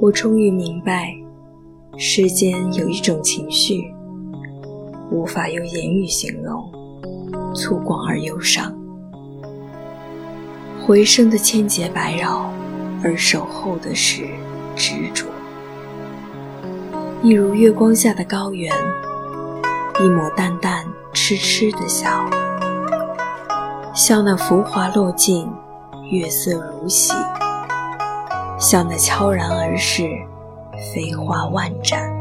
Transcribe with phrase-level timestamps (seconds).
[0.00, 1.12] 我终于明白，
[1.96, 3.92] 世间有一种情绪，
[5.10, 6.70] 无法用言语形容，
[7.52, 8.72] 粗犷而忧伤。
[10.86, 12.48] 回声的千劫百绕，
[13.02, 14.22] 而守候的是
[14.76, 15.26] 执着。
[17.20, 18.72] 一如月光下的高原，
[20.00, 22.24] 一抹淡淡痴痴的笑，
[23.92, 25.50] 笑那浮华落尽，
[26.12, 27.12] 月色如洗。
[28.58, 30.02] 笑那悄然而逝，
[30.92, 32.12] 飞花万盏。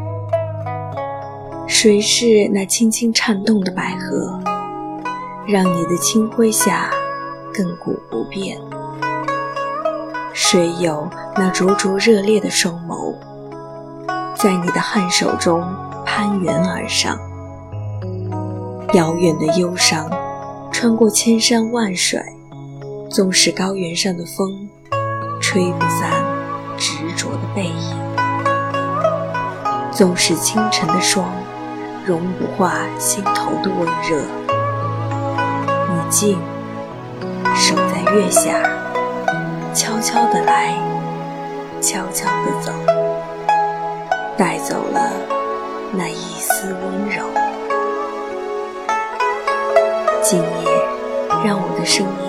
[1.68, 4.40] 谁是那轻轻颤动的百合，
[5.48, 6.92] 让你的清辉下
[7.56, 8.56] 亘古不变？
[10.32, 13.16] 谁有那灼灼热烈的双眸，
[14.36, 15.60] 在你的汗手中
[16.06, 17.18] 攀援而上？
[18.94, 20.08] 遥远的忧伤，
[20.72, 22.22] 穿过千山万水，
[23.10, 24.70] 纵使高原上的风。
[25.40, 26.12] 吹不散
[26.78, 27.98] 执着的背影，
[29.92, 31.26] 纵使清晨的霜
[32.06, 34.22] 融不化心头的温热。
[35.90, 36.40] 你静
[37.56, 38.62] 守在月下，
[39.74, 40.74] 悄悄地来，
[41.82, 42.72] 悄悄地走，
[44.38, 45.12] 带走了
[45.92, 47.26] 那一丝温柔。
[50.22, 50.88] 今夜，
[51.44, 52.27] 让我的声音。